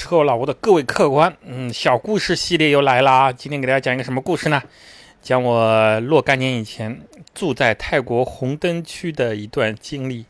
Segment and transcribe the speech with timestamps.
[0.00, 3.30] 车老吴的各位客官，嗯，小故事系列又来啦。
[3.30, 4.62] 今天给大家讲一个什么故事呢？
[5.20, 7.02] 讲我若干年以前
[7.34, 10.24] 住在泰国红灯区的一段经历。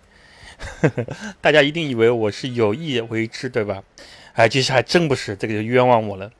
[1.40, 3.84] 大家一定以为我是有意为之，对吧？
[4.32, 6.32] 哎，其实还真不是，这个就冤枉我了。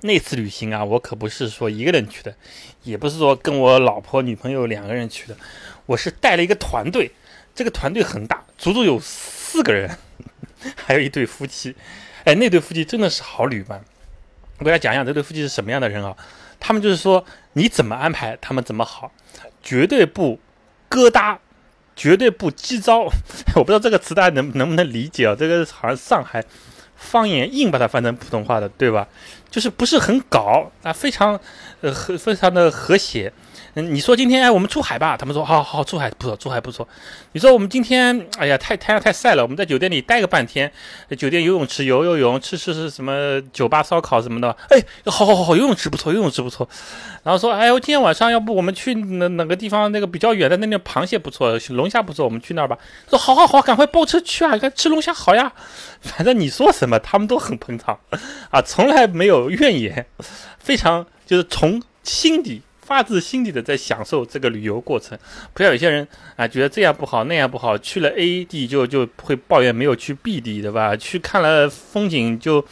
[0.00, 2.34] 那次旅行啊，我可不是说一个人去的，
[2.82, 5.36] 也不是说跟我老婆女朋友两个人去的，
[5.84, 7.10] 我是带了一个团队。
[7.54, 9.98] 这个团队很大，足足有四个人，
[10.76, 11.74] 还有一对夫妻。
[12.24, 13.84] 哎，那对夫妻真的是好旅伴。
[14.58, 16.16] 我给大家讲讲这对夫妻是什么样的人啊？
[16.60, 17.24] 他们就是说，
[17.54, 19.12] 你怎么安排，他们怎么好，
[19.62, 20.38] 绝对不
[20.88, 21.36] 疙瘩，
[21.94, 23.08] 绝对不激招。
[23.54, 25.36] 我不知道这个词大家能能不能理解啊？
[25.38, 26.42] 这个好像上海
[26.96, 29.06] 方言硬把它翻成普通话的，对吧？
[29.50, 31.38] 就是不是很搞啊，非常
[31.82, 33.32] 呃和非常的和谐。
[33.74, 35.16] 嗯，你说今天哎，我们出海吧？
[35.16, 36.86] 他们说好好出海不错，出海不错。
[37.32, 40.70] 你说我们今天哎呀，太太阳太晒了，我们在酒店里待个半天，
[41.18, 44.56] 酒店游泳池游游泳，吃吃吃什么酒吧烧烤什么的。
[44.70, 46.68] 哎，好好好好，游泳池不错，游泳池不错。
[47.22, 49.90] 然后说哎，我今天晚上要不我们去哪哪个地方？
[49.90, 52.78] 那个比较远的那那螃蟹不错，龙虾不错，我们去那儿吧。
[53.08, 54.56] 说好好好，赶快包车去啊！
[54.58, 55.52] 看吃龙虾好呀。
[56.00, 57.98] 反正你说什么，他们都很捧场
[58.50, 60.06] 啊，从来没有怨言，
[60.58, 62.62] 非常就是从心底。
[62.84, 65.18] 发自心底的在享受这个旅游过程，
[65.54, 70.94] 不像有些人啊，觉得这样不好那样不好，去了 A 地就就会抱怨没有去 B 地，对吧？
[70.94, 72.62] 去看了风景就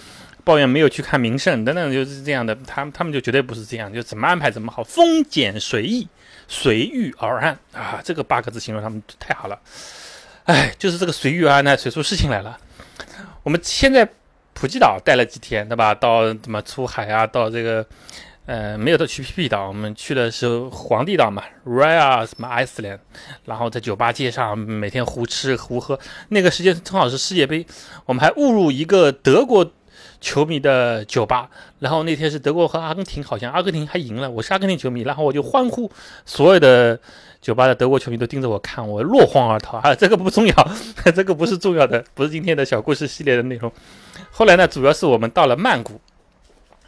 [0.45, 2.55] 抱怨没有去看名胜等等，就是这样的。
[2.67, 6.07] 他们他们就绝对不是这样，就怎么安排怎么好，风俭随意，
[6.47, 8.01] 随遇而安啊！
[8.05, 9.59] 这个八个字形容他们太好了。
[10.45, 12.59] 哎，就是这个随遇而安呢，谁出事情来了？
[13.43, 14.07] 我们现在
[14.53, 15.95] 普吉岛待了几天，对吧？
[15.95, 17.27] 到怎么出海啊？
[17.27, 17.87] 到这个。
[18.45, 22.99] 呃，没有到去 P P 岛，我们去的是皇帝岛嘛，Raya 什么 Iceland，
[23.45, 25.97] 然后在酒吧街上每天胡吃胡喝。
[26.31, 27.65] 那个时间正好是世界杯，
[28.05, 29.71] 我们还误入一个德国
[30.21, 31.49] 球迷的酒吧。
[31.79, 35.89] 然后那天是德国和阿根廷，好像阿根廷还赢了，我是阿根廷球迷，然后我就欢呼，
[36.27, 36.99] 所有的
[37.41, 39.95] 酒吧的德国球迷都盯着我看，我落荒而逃啊！
[39.95, 40.71] 这个不重要，
[41.15, 43.71] 这个不是重要的，不是今天的小故事系列的内容。
[44.33, 46.01] 后来呢，主要是我们到了曼谷。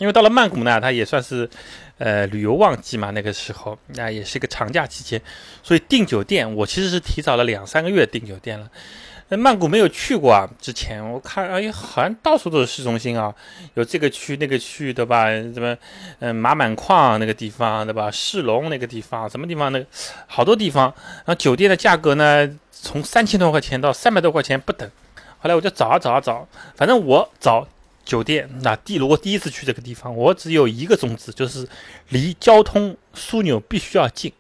[0.04, 1.48] 因为到了曼谷呢，它也算是，
[1.96, 5.18] 呃，旅游旺季嘛，那个时候那也是一个长假期间，
[5.62, 8.68] 所以订酒店我其实是提早了两三个月订酒店了。
[9.30, 13.34] 那曼谷没有去过啊，之前我看哎，好像到处都是市中心啊，
[13.72, 15.30] 有这个区那个区对吧？
[15.30, 15.74] 什么，
[16.18, 18.10] 嗯，马满矿那个地方对吧？
[18.10, 19.86] 市龙那个地方，什么地方那个
[20.26, 20.92] 好多地方。
[21.24, 24.86] 然后酒店的价格呢，从三千多块钱到三百多块钱不等。
[25.38, 27.66] 后来我就找啊找啊找，反正我找。
[28.04, 31.66] 酒店那第如果第一次去这个地方，我只有一个宗旨，就是
[32.10, 34.32] 离交通枢纽必须要近，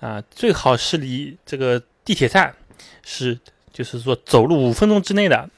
[0.00, 2.54] 啊，最好是离这个地铁站
[3.02, 3.38] 是，
[3.72, 5.50] 就是说走路五分钟之内的。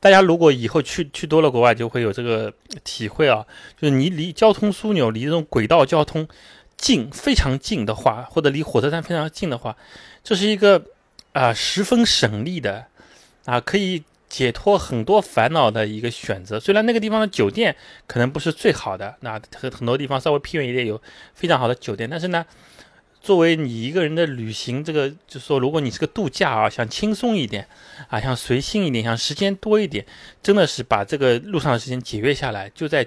[0.00, 2.52] 大家如果以后去去多了国外，就会有这个
[2.84, 3.44] 体会啊，
[3.80, 6.26] 就是你离交通枢纽、离这种轨道交通
[6.76, 9.76] 近非常近的话，或者离火车站非常近的话，
[10.24, 10.82] 这是一个
[11.32, 12.86] 啊十分省力的
[13.44, 14.02] 啊可以。
[14.28, 16.60] 解脱很多烦恼的一个选择。
[16.60, 17.74] 虽然那个地方的酒店
[18.06, 21.00] 可能不是最好的，那很很多地方稍微偏远一点有
[21.34, 22.44] 非常好的酒店，但是呢，
[23.22, 27.66] 作为你一个人的旅行，这个就是说，如果你是个度假啊，想轻松一点
[28.08, 30.04] 啊，想随性一点，想时间多一点，
[30.42, 33.06] 真的是把这个路上的时间节约下来，就在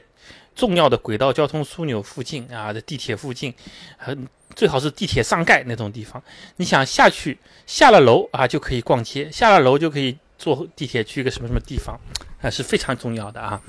[0.56, 3.54] 重要的轨道交通枢纽附近啊，在地铁附近，
[3.98, 6.22] 很最好是地铁上盖那种地方。
[6.58, 10.18] 你想下去，下了楼啊就可以逛街，下了楼就可以。
[10.42, 11.96] 坐地铁去一个什么什么地方，
[12.42, 13.62] 啊是非常重要的啊。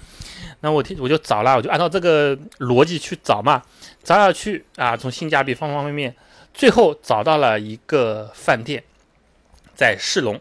[0.60, 3.62] 那我听我就找了，我就按照这个逻辑去找嘛，
[4.02, 6.16] 找下去啊，从性价比方方面面，
[6.54, 8.82] 最后找到了一个饭店，
[9.74, 10.40] 在世龙。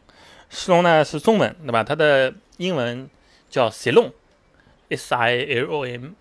[0.49, 1.83] 世龙呢是中文对吧？
[1.83, 3.09] 它的英文
[3.49, 6.11] 叫 Silom，S I L O M。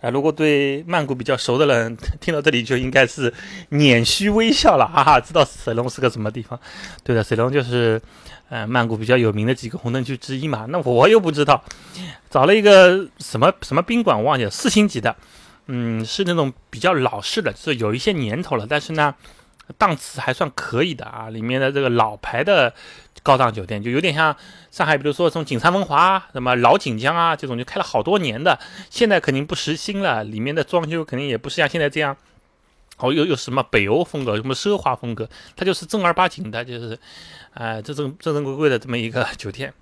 [0.00, 3.32] 啊，如果对曼谷比较熟的人听到这里就应该是
[3.68, 6.58] 捻须微笑了，哈哈，知道水龙是个什么地方？
[7.04, 8.00] 对的，水龙就是，
[8.48, 10.66] 呃，曼谷比较有名的几个红灯区之一嘛。
[10.70, 11.62] 那我又不知道，
[12.30, 15.14] 找了一个什么什么宾馆，忘记了，四星级的，
[15.66, 19.14] 嗯，是那种比较老式的，就是有一些年头了，但是呢，
[19.78, 22.74] 档次还算可以的啊，里面的这个老牌的。
[23.22, 24.34] 高档酒店就有点像
[24.70, 28.58] 上海，比如说从景山文华、什么老锦江啊这种，就开了好多年的，
[28.88, 32.16] 现在肯定不时兴了，里面的装修肯定也不是像现在这样，
[32.96, 36.98] 哦，又又什么北欧风格，什么奢华风格，它就是正儿八经的，就是，
[37.52, 39.74] 呃，正正正正规规的这么一个酒店。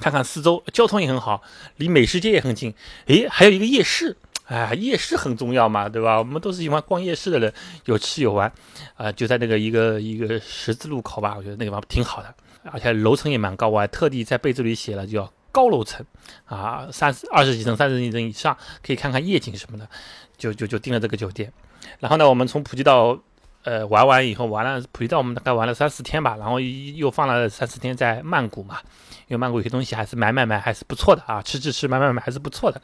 [0.00, 1.42] 看看四周，交通也很好，
[1.76, 2.72] 离美食街也很近，
[3.08, 4.16] 诶，还有一个夜市。
[4.46, 6.18] 哎，夜市很重要嘛，对吧？
[6.18, 7.52] 我们都是喜欢逛夜市的人，
[7.86, 8.50] 有吃有玩，
[8.96, 12.32] 啊，就在那个一个一个十字路口吧，我觉得那个地方挺好的，
[12.70, 16.06] 而且楼层也蛮高，我还特地在备注里写了叫高楼层
[16.44, 19.88] 啊，三十二十几层、三十几层以上，可以看看夜景什么的，
[20.36, 21.52] 就就就订了这个酒店。
[21.98, 23.18] 然后呢，我们从普吉岛
[23.66, 28.78] 呃玩完以后，玩了普吉岛我们大概玩了三四天吧，然后又放了三四天在曼谷嘛，
[29.26, 32.80] 因为曼谷有些东西还是买买买还是不错的啊，吃吃吃买买买还是不错的，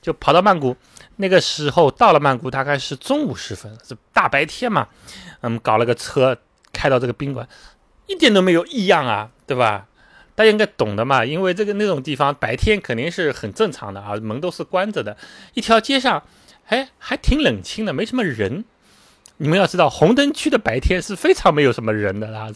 [0.00, 0.76] 就跑到曼谷。
[1.16, 4.86] 那个时候到了曼谷，大概是中午时分，是大白天嘛，
[5.40, 6.38] 嗯，搞了个车
[6.72, 7.48] 开到这个宾馆，
[8.06, 9.88] 一点都没有异样啊，对吧？
[10.36, 15.16] 大家应该懂的嘛，因为这个那种地方白天肯定是很正常的啊，门都是关着的，
[15.54, 16.22] 一条街上，
[16.68, 18.64] 哎，还挺冷清的，没什么人。
[19.42, 22.48] 你们要知道，红灯区的白天是非常没有什么人的啦，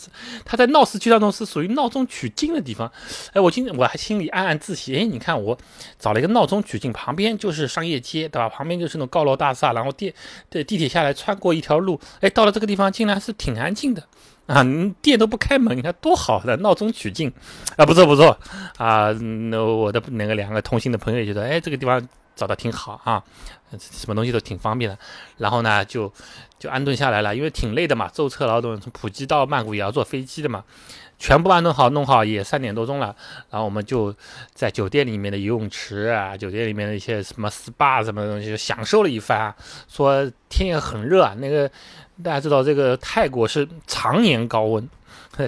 [0.44, 2.88] 它在闹市区当中是属于闹中取静的地方。
[3.32, 5.58] 哎，我今我还心里暗暗自喜，哎，你看我
[5.98, 8.48] 找了一个闹中取静，旁边就是商业街，对吧？
[8.48, 10.14] 旁边就是那种高楼大厦，然后电
[10.48, 14.04] 对地铁下来穿过一条路，哎，到了这个地方竟然是挺安静的
[14.46, 14.64] 啊，
[15.02, 17.32] 店都不开门，你看多好的闹中取静
[17.76, 18.38] 啊，不错不错
[18.78, 19.10] 啊，
[19.50, 22.08] 那我的那个两个同行的朋友也觉得，哎，这个地方。
[22.36, 23.20] 找的挺好啊，
[23.80, 24.96] 什么东西都挺方便的。
[25.38, 26.12] 然后呢，就
[26.58, 30.62] 就安顿下来了，因为挺累的嘛，舟车劳顿，从普吉到曼谷也要坐飞机的嘛，
[31.18, 33.16] 全部安顿好弄好也三点多钟了。
[33.50, 34.14] 然后我们就
[34.54, 39.52] 在酒店里面的游泳池啊，酒店里面的一些什么 SPA 什么东西就，享受了一番。
[39.88, 41.66] 说天也很热啊，那个
[42.22, 44.86] 大家知道这个泰国是常年高温。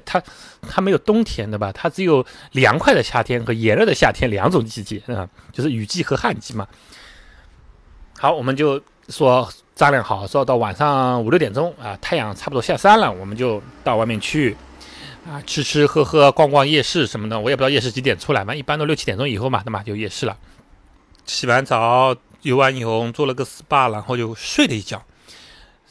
[0.05, 0.23] 它
[0.69, 1.73] 它没有冬天的吧？
[1.73, 6.67] 它只有凉快的夏天和炎热的夏天两种季节啊，就是雨季和旱季嘛。
[8.19, 14.56] 好，我们就说商量好，说到晚上五六点钟啊，太阳差不多下山了，我们就到外面去
[15.25, 17.38] 啊，吃吃喝喝，逛逛夜市什么的。
[17.38, 20.37] 我也不知道夜市几点出来嘛，一般都六七点钟以后嘛，那么就夜市了。
[21.26, 25.00] 洗完澡、游完泳，做了个 SPA，然后就睡了一觉。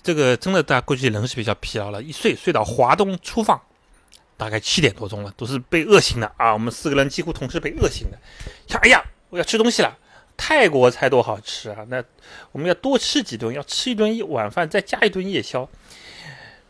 [0.03, 3.61] 这个真的，大家估计人是比较疲劳了，一睡睡到华东初放。
[4.37, 6.53] 大概七点多钟了，都是被饿醒的啊！
[6.53, 8.17] 我们四个人几乎同时被饿醒的。
[8.67, 9.97] 想，哎呀，我要吃东西了。
[10.37, 11.77] 泰国菜多好吃啊！
[11.89, 12.03] 那
[12.51, 15.67] 我们要多吃几顿，要吃一顿晚饭，再加一顿夜宵。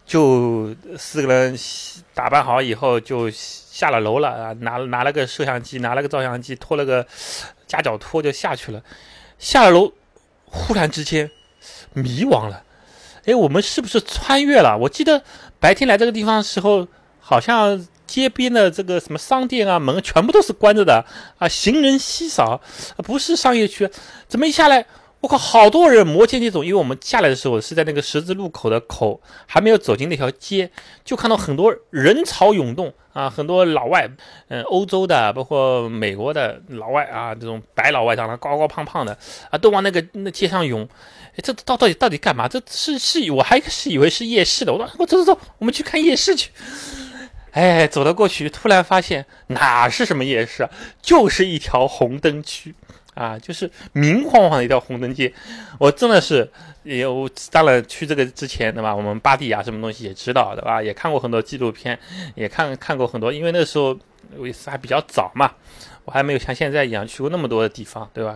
[0.06, 1.60] 就四个人
[2.14, 4.54] 打扮好以后，就下了楼了啊！
[4.62, 7.06] 拿拿了个摄像机，拿了个照相机，拖了个
[7.68, 8.82] 夹脚拖就下去了。
[9.38, 9.92] 下了楼，
[10.46, 11.30] 忽然之间
[11.92, 12.64] 迷惘了。
[13.26, 14.78] 哎，我们是不是穿越了？
[14.78, 15.22] 我记得
[15.60, 16.88] 白天来这个地方的时候。
[17.30, 21.04] 好像街边的这个什么商店啊，门全部都是关着的
[21.40, 22.62] 啊，行人稀少，
[23.04, 23.90] 不是商业区，
[24.30, 24.86] 怎么一下来，
[25.20, 30.72] 我靠，好多人摩肩接踵，因为我们下来的时候是在那个十字路口的口，还没有走进那条街，
[31.04, 34.10] 就看到很多人潮涌动啊，很多老外，
[34.48, 39.18] 嗯，欧洲的，包括美国的老外啊，这种白老外长得高高胖胖的
[39.52, 40.88] 啊，都往那个那街上涌，
[41.44, 42.48] 这到到底到底干嘛？
[42.48, 46.52] 这是是，我还是以为是夜市的，我说我走走走，我们去看夜市去。
[47.58, 50.70] 哎，走了过去，突然发现哪是什么夜市啊，
[51.02, 52.76] 就是一条红灯区
[53.16, 55.34] 啊，就是明晃晃的一条红灯街。
[55.80, 56.48] 我真的是，
[56.84, 58.96] 也我当然去这个之前，对吧？
[58.96, 60.84] 我们巴蒂亚什么东西也知道，对吧？
[60.84, 61.98] 也看过很多纪录片，
[62.36, 63.98] 也看看过很多，因为那时候
[64.38, 65.52] 我还比较早嘛。
[66.08, 68.34] 我还没有像现在一样去过那么多的地方，对吧？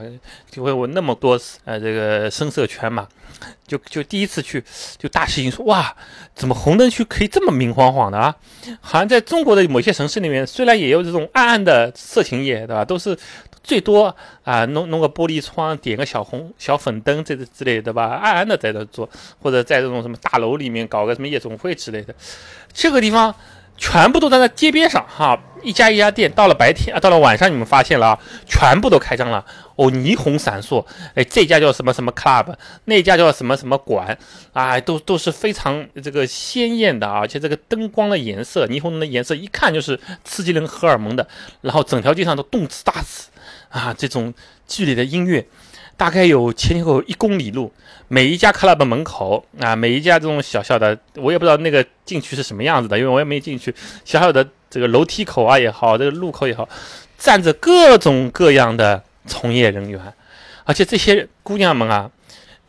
[0.49, 3.07] 就会过那么多次呃这个声色犬马，
[3.65, 4.61] 就就第一次去
[4.97, 5.95] 就大吃一惊，说哇，
[6.35, 8.35] 怎么红灯区可以这么明晃晃的啊？
[8.81, 12.83] 好像在中国的某些城市里面，虽然也有这种暗暗的色情业，对吧？
[12.83, 13.17] 都是
[13.63, 14.13] 最多
[14.43, 19.09] 啊弄弄个玻璃窗，点个小红小粉灯这之类的吧，暗暗的在那做，
[19.41, 22.13] 或者在这种什么大楼里面搞个什么夜总会之类的，
[22.73, 23.33] 这个地方。
[23.81, 26.31] 全部都在那街边上哈，一家一家店。
[26.33, 29.43] 到了白天啊，到了晚上，你们发现了啊，全部都开张了
[29.75, 30.85] 哦，霓虹闪烁。
[31.15, 32.53] 哎，这家叫什么什么 club，
[32.85, 34.15] 那家叫什么什么馆
[34.53, 41.27] 啊，都都是非常这个鲜艳的啊，而且这个灯光的颜色，霓虹的颜色，一看就是刺激人荷尔蒙的。
[41.61, 43.30] 然后整条街上都动次打次
[43.71, 44.31] 啊，这种
[44.67, 45.43] 剧烈的音乐。
[45.97, 47.71] 大概有前前后后一公里路，
[48.07, 53.71] 每一家 club 门口啊，每一家这种小小的，我也不知道那个进去是什么样子的，因为我也没进去。
[54.03, 56.67] 小小的这个楼梯口啊也好，这个路口也好，
[57.19, 60.01] 站着各种各样的从业人员，
[60.65, 62.09] 而且这些姑娘们啊，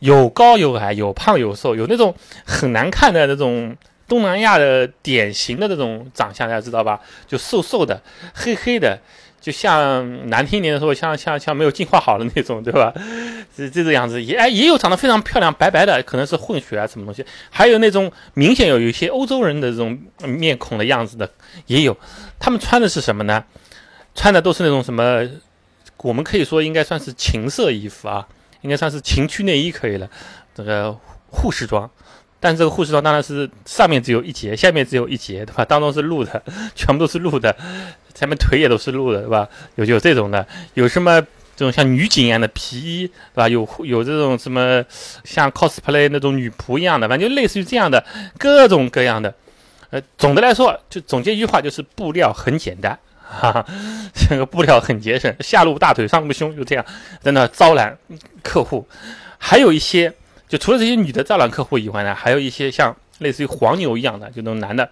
[0.01, 3.75] 有高有矮，有胖有瘦，有那种很难看的那种
[4.13, 7.01] 东南亚的典型的那种长相，大家知道吧？
[7.27, 8.03] 就瘦瘦的，
[8.35, 8.99] 黑黑的。
[9.41, 12.93] 就像难听点的说，像像像没有进化好的那种，对吧？
[13.57, 17.25] 这这个样子也哎也有长得非常漂亮白白的，可能是混血啊什么东西。
[17.49, 21.27] 还有那种明显有一些欧洲人的这种面孔的样子的
[21.67, 21.97] 也有。
[22.39, 23.43] 他们穿的是什么呢？
[24.15, 25.27] 穿的都是那种什么？
[26.03, 28.29] 我们可以说应该算是情色衣服啊，
[28.61, 30.09] 应该算是情趣内衣可以了。
[30.55, 30.95] 这个
[31.31, 31.91] 护士装。
[32.43, 35.65] 但这个护士装当然是上面只有一截，下面只有一截，对吧？
[35.71, 36.43] 当中是露的，
[36.75, 37.57] 全部都是露的，
[38.17, 39.49] 下面腿也都是露的，对吧？
[39.77, 40.45] 有有这种的，
[40.75, 41.21] 有什么
[41.55, 43.49] 这种像女警一样的皮衣，对吧？
[43.49, 44.85] 有有这种什么
[45.23, 48.05] 像 cosplay 那种女仆一样的，反正就类似于这样的
[48.37, 49.33] 各种各样的。
[49.91, 53.65] 呃，总的来说，就总结一句话，就是布料很简单，哈哈，
[54.15, 56.85] 这个布料很节省，下露大腿，上露胸，就这样
[57.21, 57.97] 在那招揽
[58.43, 58.85] 客户。
[59.37, 60.13] 还有一些，
[60.53, 64.87] 就除了这些女的招揽客户以外呢，还有一些像类似于黄牛一样的，就那种男的，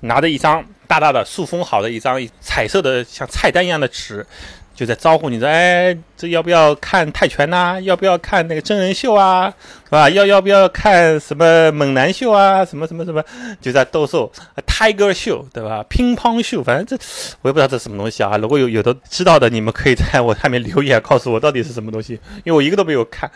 [0.00, 4.26] 拿着一张大大的塑封好的一张彩色的像菜单一样的纸。
[4.74, 7.78] 就在招呼你说，哎，这要不要看泰拳呐？
[7.82, 9.48] 要不要看那个真人秀啊？
[9.84, 10.10] 是吧？
[10.10, 12.64] 要要不要看什么猛男秀啊？
[12.64, 13.22] 什么什么什么？
[13.60, 14.32] 就在兜售
[14.66, 15.84] Tiger 秀，对吧？
[15.88, 16.96] 乒乓秀，反正这
[17.42, 18.36] 我也不知道这什么东西啊。
[18.36, 23.30] 如果有有的知道的，你们可以在我下面留言告诉我到底是什么东西，因为我一个都没有看。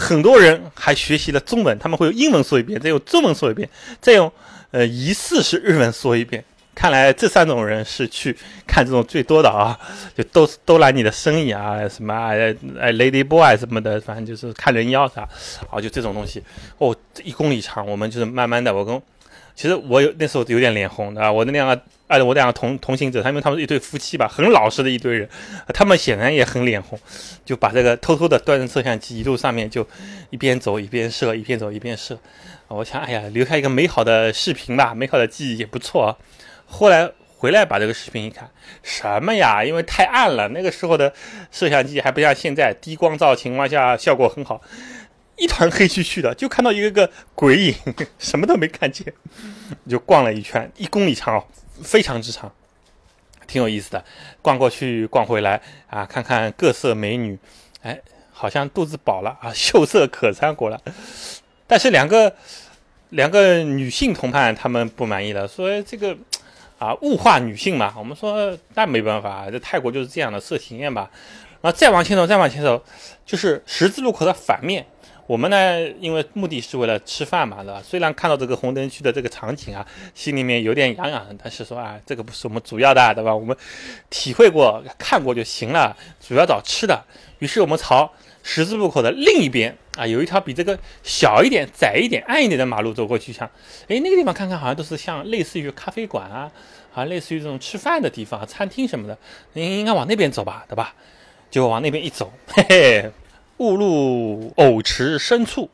[0.00, 3.68] 很多人还学习了中文，他们会用英文说一遍，再用中文说一遍，
[4.00, 4.32] 再用
[4.70, 6.44] 呃疑似是日文说一遍。
[6.72, 9.76] 看来这三种人是去看这种最多的啊，
[10.16, 15.28] 就都都来你的生意啊，什么哎哎 Lady Boy 什么的，反正就是看人妖啥，
[15.68, 16.40] 啊就这种东西
[16.78, 19.02] 哦，一公里长，我们就是慢慢的，我跟
[19.58, 25.28] 其实我有那时候有点脸红的，我那两个哎我两个同同行者，他们他们是一对夫妻吧，很老实的一堆人，
[25.74, 26.96] 他们显然也很脸红，
[27.44, 29.84] 就把这个偷偷的端着摄像机一路上面就
[30.30, 32.16] 一边走一边摄，一边走一边摄，
[32.68, 36.16] 我想哎呀留下一个美好的视频吧，美好的记忆也不错。
[36.64, 38.48] 后来回来把这个视频一看，
[38.84, 39.64] 什么呀？
[39.64, 41.12] 因为太暗了，那个时候的
[41.50, 44.62] 摄像机还不像现在低光照情况下效果很好，
[45.38, 47.74] 一团黑黢黢的，就看到一个个鬼影，
[48.18, 49.12] 什么都没看见。
[49.88, 51.44] 就逛了一圈，一公里长哦，
[51.82, 52.52] 非常之长，
[53.46, 54.04] 挺有意思的。
[54.42, 57.38] 逛过去，逛回来啊，看看各色美女，
[57.82, 58.00] 哎，
[58.32, 60.80] 好像肚子饱了啊， 秀色可餐过了。
[61.66, 62.34] 但是两个
[63.10, 66.16] 两个女性同伴他们不满意了，说这个。
[66.78, 71.10] 啊，物化女性嘛，我们说那没办法，这泰国就是这样的色情业吧。
[71.60, 72.80] 然后再往前走，再往前走，
[73.26, 74.86] 就是十字路口的反面。
[75.28, 77.82] 我们呢，因为目的是为了吃饭嘛，对吧？
[77.84, 83.36] 虽然看到这个红灯区的这个场景啊，心里面有点痒痒，但是说啊，这个不是我们主要的，对吧？
[83.36, 83.54] 我们
[84.08, 85.94] 体会过、看过就行了，
[86.26, 87.04] 主要找吃的。
[87.40, 88.10] 于是我们朝
[88.42, 93.46] 十字路口的另一边啊，有一条比这个小一点、窄一点、暗一点的马路走过去，想，
[93.86, 96.50] 哎，那个地方看看，好像都是像类似于咖啡馆啊，
[96.94, 99.18] 啊，类似于这种吃饭的地方、餐厅什么的，
[99.52, 100.94] 应应该往那边走吧，对吧？
[101.50, 103.10] 就往那边一走，嘿嘿。
[103.58, 105.70] 误入藕池深处，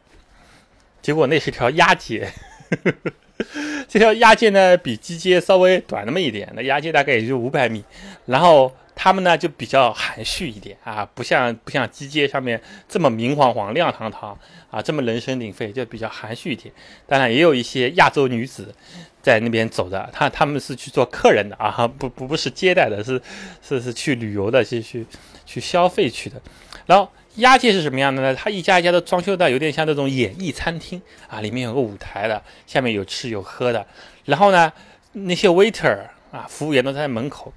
[1.00, 2.30] 结果那是条鸭街。
[3.88, 7.84] 这条鸭街呢，比鸡街稍微短那么一点，那鸭街大概也就五百米。
[8.26, 14.38] 然后他们呢就比较含蓄一点啊，不像不像鸡街上面这么明晃晃、亮堂堂
[14.70, 16.72] 啊，这么人声鼎沸，就比较含蓄一点。
[17.06, 18.74] 当然也有一些亚洲女子
[19.20, 23.20] 在那边走的，她他们是去做客人的啊，不不不是接待的，是
[23.62, 25.04] 是是去旅游的，去去
[25.44, 26.40] 去消费去的。
[26.86, 27.10] 然后。
[27.36, 28.34] 押界是什么样的呢？
[28.34, 33.84] 它一家一家都装修的有点像那种演艺餐厅啊，里面有个舞台的，下面有吃有喝的。
[34.24, 34.72] 然后呢，
[35.12, 35.98] 那些 waiter
[36.30, 37.52] 啊，服务员都在门口，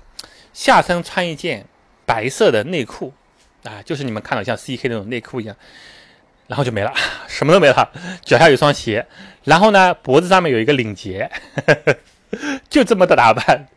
[0.52, 1.66] 下身穿一件
[2.06, 3.14] 白色的内裤
[3.64, 5.56] 啊，就是你们看到像 CK 那种内裤一样，
[6.48, 6.92] 然后就没了，
[7.30, 7.92] 什么都没了。
[8.26, 9.06] 脚下有双鞋，
[9.44, 11.30] 然后呢，脖子上面有一个领结，
[12.68, 13.68] 就这么的打扮，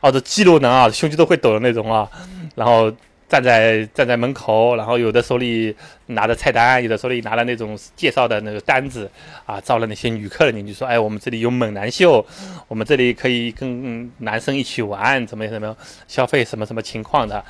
[0.00, 2.08] 哦，这肌肉男啊，胸肌都会抖的那种啊，
[2.54, 2.90] 然后。
[3.30, 5.74] 站在站在门口，然后有的手里
[6.06, 9.08] 拿着菜单，有的手里拿了那种介绍的那个单子
[9.46, 12.26] 啊，招了那些女客人进去，说：“哎，我们这里有猛男秀，
[12.66, 15.76] 我们这里可以跟男生一起玩，怎么怎么
[16.08, 17.42] 消费什么什么情况的？”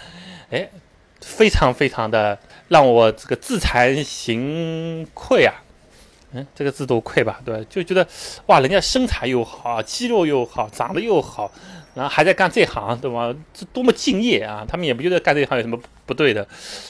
[0.52, 0.68] 哎，
[1.22, 5.54] 非常非常的让我这个自惭形愧啊！
[6.32, 7.40] 嗯，这个字都愧吧？
[7.44, 8.06] 对吧，就觉得
[8.46, 11.50] 哇，人家身材又好，肌肉又好，长得又好。
[12.00, 13.30] 然后还在干这行，对吧？
[13.52, 14.64] 这多么敬业啊！
[14.66, 16.40] 他们也不觉得干这行有什么不对的。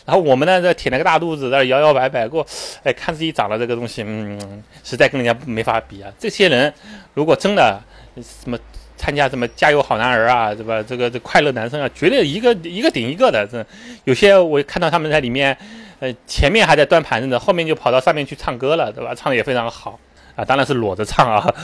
[0.06, 2.46] 然后我们呢，在舔了个大肚子，在那摇摇摆摆过，
[2.84, 6.12] 哎，看自己长了这个东西，嗯，实在跟人家没法比啊。
[6.16, 6.72] 这些人
[7.14, 7.82] 如果真的
[8.22, 8.56] 什么
[8.96, 10.80] 参加什么加油好男儿啊，对吧？
[10.80, 13.44] 这个这快乐男生啊，绝对一个一个顶一个的。
[13.50, 13.66] 这
[14.04, 15.58] 有些我看到他们在里面，
[15.98, 19.12] 呃，前面还在端盘子呢，后面就跑到上面去唱歌了，对吧？
[19.12, 19.98] 唱的也非常好。
[20.40, 21.54] 啊，当然是裸着唱啊！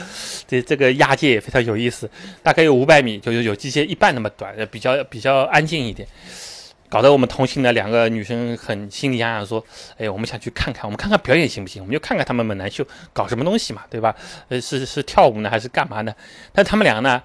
[0.47, 2.07] 这这个押界也非常有意思，
[2.43, 6.07] 大概有五百米，就有有机械一半那么短，比较比较安静一点，
[6.87, 9.63] 搞得我们同行的两个女生很心里痒痒，说
[9.97, 11.81] ：“哎，我们想去看看，我们看看表演行不行？
[11.81, 14.15] 我们就看看他们猛男秀搞什么东西嘛，对吧？
[14.49, 16.13] 呃，是是跳舞呢，还是干嘛呢？
[16.53, 17.23] 但他们两个呢，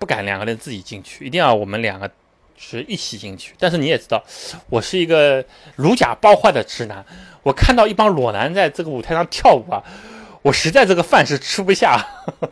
[0.00, 2.10] 不敢两个人自己进去，一定要我们两个
[2.56, 3.54] 是一起进去。
[3.56, 4.20] 但是你也知道，
[4.68, 5.44] 我是一个
[5.76, 7.04] 如假包换的直男，
[7.44, 9.80] 我看到一帮裸男在这个舞台上跳舞啊。”
[10.42, 12.06] 我实在这个饭是吃不下，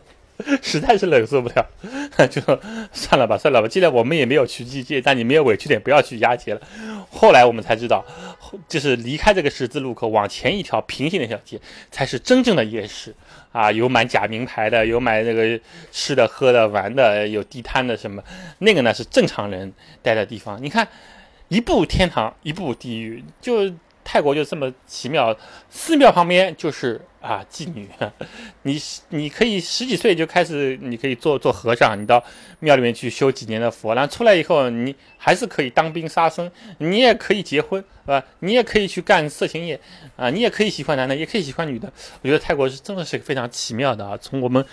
[0.61, 1.65] 实在是忍受不了，
[2.29, 2.59] 就说
[2.91, 3.67] 算了吧，算了吧。
[3.67, 6.61] 既然我们也没有去机界，但你没有委屈点，不要去押解了。
[7.09, 8.05] 后来我们才知道，
[8.67, 13.15] 就是离开这个十字路口，往前一条平行的小街，才是真正的夜市
[13.51, 13.71] 啊！
[13.71, 15.59] 有买假名牌的，有买那个
[15.91, 18.23] 吃的、喝的、玩的，有地摊的什么。
[18.59, 20.61] 那个呢是正常人待的地方。
[20.61, 20.87] 你看，
[21.47, 23.73] 一步天堂，一步地狱，就。
[24.01, 25.37] 泰国就这么奇妙，
[25.69, 27.87] 寺庙旁边就是啊妓女，
[28.63, 32.23] 你你可以十几岁就开始，你可以做做和尚，你到
[32.59, 38.23] 庙里面去修几年的佛，然后出来以后，你还是可以当兵杀生，你也可以结婚，是吧？
[38.39, 39.79] 你也可以去干色情业，
[40.15, 41.91] 啊，你也可以喜欢男的，也可以喜欢女的。
[42.21, 44.65] 我觉得泰国是真的是非常奇妙的啊，从我们。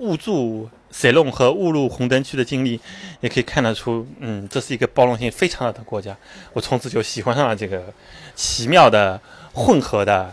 [0.00, 2.78] 误住塞隆和误入红灯区的经历，
[3.18, 6.16] 也可以看得出，嗯，这是一个包容性非常大的国家。
[6.52, 7.92] 我从此就喜欢上了这个
[8.36, 9.20] 奇妙的
[9.52, 10.32] 混合的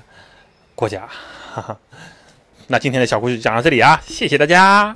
[0.75, 1.08] 国家。
[1.53, 1.77] 哈哈，
[2.67, 4.94] 那今天的小故事就讲到这里啊，谢谢大家。